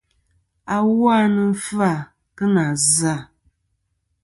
[0.75, 1.93] Awu a nɨn fɨ-à
[2.35, 2.63] kɨ nà
[2.95, 3.15] zɨ-à.